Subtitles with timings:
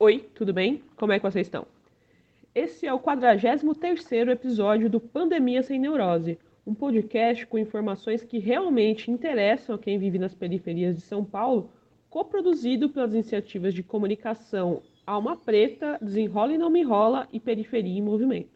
[0.00, 0.84] Oi, tudo bem?
[0.94, 1.66] Como é que vocês estão?
[2.54, 9.10] Esse é o 43º episódio do Pandemia Sem Neurose, um podcast com informações que realmente
[9.10, 11.72] interessam a quem vive nas periferias de São Paulo,
[12.08, 18.00] coproduzido pelas iniciativas de comunicação Alma Preta, Desenrola e Não Me Enrola e Periferia em
[18.00, 18.50] Movimento.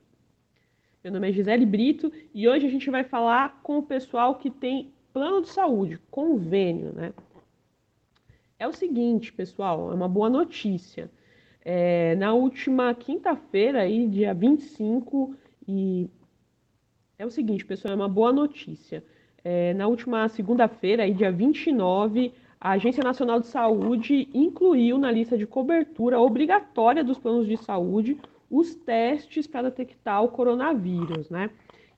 [1.02, 4.48] Meu nome é Gisele Brito e hoje a gente vai falar com o pessoal que
[4.48, 7.12] tem plano de saúde, convênio, né?
[8.60, 11.10] É o seguinte, pessoal, é uma boa notícia.
[11.64, 15.34] É, na última quinta-feira, dia 25,
[15.68, 16.08] e
[17.18, 19.04] é o seguinte, pessoal, é uma boa notícia.
[19.44, 25.46] É, na última segunda-feira, dia 29, a Agência Nacional de Saúde incluiu na lista de
[25.46, 28.16] cobertura obrigatória dos planos de saúde
[28.50, 31.50] os testes para detectar o coronavírus, né?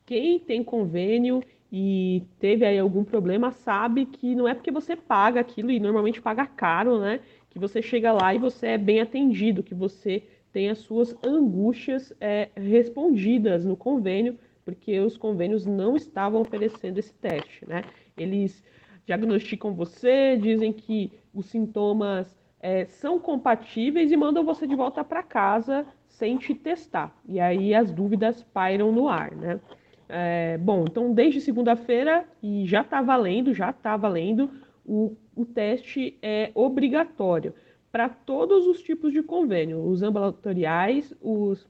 [0.06, 5.40] Quem tem convênio e teve aí algum problema, sabe que não é porque você paga
[5.40, 7.20] aquilo e normalmente paga caro, né?
[7.54, 12.12] Que você chega lá e você é bem atendido, que você tem as suas angústias
[12.20, 17.84] é, respondidas no convênio, porque os convênios não estavam oferecendo esse teste, né?
[18.16, 18.60] Eles
[19.06, 25.22] diagnosticam você, dizem que os sintomas é, são compatíveis e mandam você de volta para
[25.22, 27.16] casa sem te testar.
[27.28, 29.60] E aí as dúvidas pairam no ar, né?
[30.08, 34.50] É, bom, então desde segunda-feira e já está valendo, já está valendo,
[34.84, 37.54] o, o teste é obrigatório
[37.90, 41.66] para todos os tipos de convênio, os ambulatoriais, os.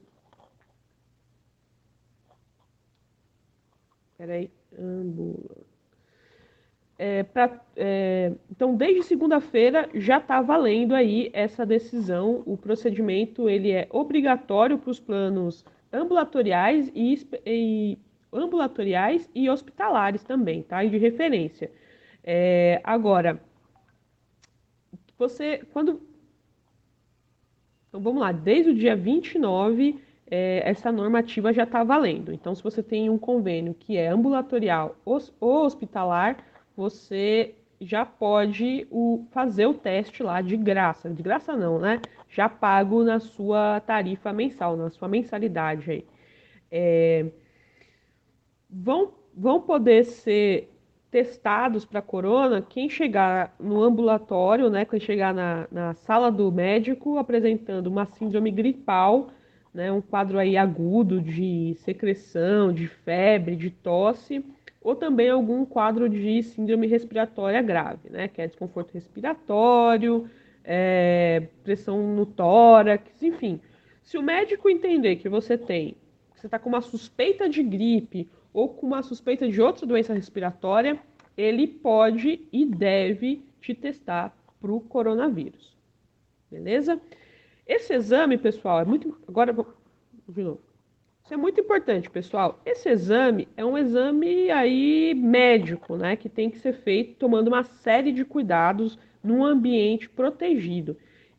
[4.17, 5.75] Peraí, ambulatoriais.
[6.97, 12.41] É, pra, é, então, desde segunda-feira já está valendo aí essa decisão.
[12.45, 17.99] O procedimento ele é obrigatório para os planos ambulatoriais e, e
[18.31, 20.83] ambulatoriais e hospitalares também, tá?
[20.83, 21.69] E de referência.
[22.27, 23.39] É, agora,
[25.15, 26.01] você, quando.
[27.87, 32.33] Então vamos lá, desde o dia 29, é, essa normativa já está valendo.
[32.33, 36.43] Então, se você tem um convênio que é ambulatorial ou hospitalar,
[36.75, 41.09] você já pode o, fazer o teste lá de graça.
[41.09, 42.01] De graça não, né?
[42.27, 46.05] Já pago na sua tarifa mensal, na sua mensalidade aí.
[46.71, 47.27] É,
[48.69, 50.74] vão, vão poder ser
[51.11, 57.17] testados para corona quem chegar no ambulatório, né, quem chegar na, na sala do médico
[57.17, 59.29] apresentando uma síndrome gripal,
[59.73, 64.43] né, um quadro aí agudo de secreção, de febre, de tosse,
[64.81, 70.29] ou também algum quadro de síndrome respiratória grave, né, que é desconforto respiratório,
[70.63, 73.59] é, pressão no tórax, enfim.
[74.03, 75.95] Se o médico entender que você tem,
[76.33, 80.13] que você está com uma suspeita de gripe ou com uma suspeita de outra doença
[80.13, 80.97] respiratória,
[81.35, 85.75] ele pode e deve te testar para o coronavírus.
[86.49, 86.99] Beleza?
[87.67, 89.17] Esse exame, pessoal, é muito.
[89.27, 90.61] Agora, de novo.
[91.25, 92.61] Isso é muito importante, pessoal.
[92.65, 96.15] Esse exame é um exame aí médico, né?
[96.15, 100.95] Que tem que ser feito tomando uma série de cuidados num ambiente protegido.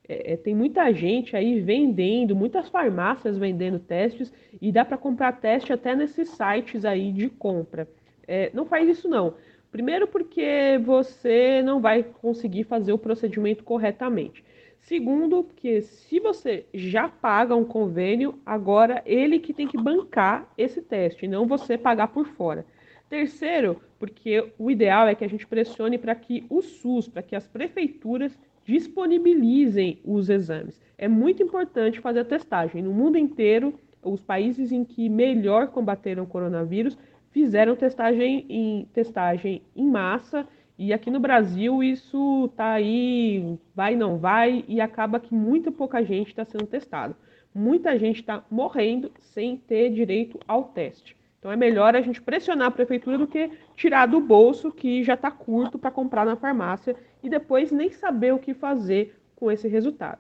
[0.09, 5.33] É, é, tem muita gente aí vendendo, muitas farmácias vendendo testes e dá para comprar
[5.41, 7.89] teste até nesses sites aí de compra.
[8.27, 9.35] É, não faz isso não.
[9.71, 14.45] Primeiro porque você não vai conseguir fazer o procedimento corretamente.
[14.81, 20.81] Segundo, porque se você já paga um convênio, agora ele que tem que bancar esse
[20.81, 22.65] teste, não você pagar por fora.
[23.09, 27.35] Terceiro, porque o ideal é que a gente pressione para que o SUS, para que
[27.35, 30.81] as prefeituras disponibilizem os exames.
[30.99, 32.83] É muito importante fazer a testagem.
[32.83, 33.73] No mundo inteiro,
[34.03, 36.99] os países em que melhor combateram o coronavírus
[37.31, 40.47] fizeram testagem em, testagem em massa.
[40.79, 46.05] E aqui no Brasil isso tá aí, vai não vai, e acaba que muito pouca
[46.05, 47.17] gente está sendo testado.
[47.55, 51.16] Muita gente está morrendo sem ter direito ao teste.
[51.39, 55.15] Então é melhor a gente pressionar a prefeitura do que tirar do bolso que já
[55.15, 59.69] está curto para comprar na farmácia e depois nem saber o que fazer com esse
[59.69, 60.19] resultado.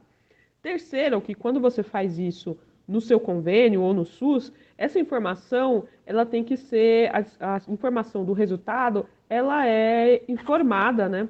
[0.62, 6.24] Terceiro, que quando você faz isso no seu convênio ou no SUS, essa informação ela
[6.24, 7.10] tem que ser
[7.40, 11.28] a, a informação do resultado ela é informada, né?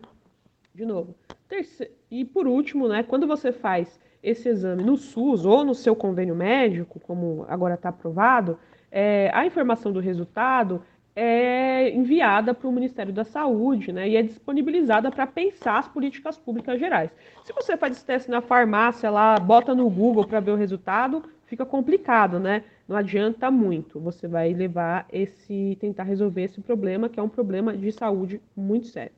[0.75, 1.15] De novo.
[1.49, 3.03] Terceiro, e por último, né?
[3.03, 7.89] Quando você faz esse exame no SUS ou no seu convênio médico, como agora está
[7.89, 8.59] aprovado,
[8.91, 10.83] é, a informação do resultado
[11.15, 16.37] é enviada para o Ministério da Saúde, né, e é disponibilizada para pensar as políticas
[16.37, 17.11] públicas gerais.
[17.43, 21.25] Se você faz esse teste na farmácia lá, bota no Google para ver o resultado,
[21.47, 22.65] fica complicado, né?
[22.87, 23.99] Não adianta muito.
[24.01, 28.89] Você vai levar esse, tentar resolver esse problema, que é um problema de saúde muito
[28.89, 29.13] sério.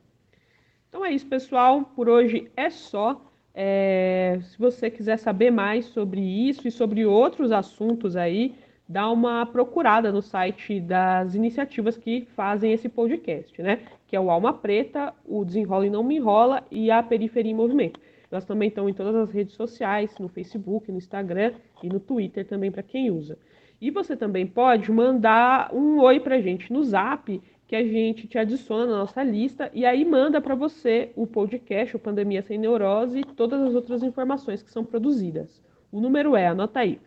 [0.88, 1.82] Então é isso, pessoal.
[1.82, 3.20] Por hoje é só.
[3.55, 8.55] É, se você quiser saber mais sobre isso e sobre outros assuntos aí,
[8.88, 13.81] dá uma procurada no site das iniciativas que fazem esse podcast, né?
[14.06, 17.55] Que é o Alma Preta, o Desenrola e Não Me Enrola e a Periferia em
[17.55, 18.00] Movimento.
[18.31, 21.52] Nós também estamos em todas as redes sociais, no Facebook, no Instagram
[21.82, 23.38] e no Twitter também para quem usa.
[23.81, 28.26] E você também pode mandar um oi para a gente no Zap que a gente
[28.26, 32.58] te adiciona na nossa lista e aí manda para você o podcast, o Pandemia Sem
[32.58, 35.62] Neurose e todas as outras informações que são produzidas.
[35.93, 36.99] O número é, anota aí,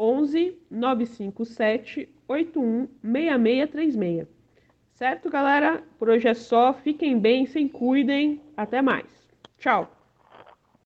[0.00, 4.26] 11 957 81 6636.
[4.94, 5.82] Certo, galera?
[5.98, 6.72] Por hoje é só.
[6.72, 8.40] Fiquem bem, se cuidem.
[8.56, 9.28] Até mais.
[9.58, 9.99] Tchau.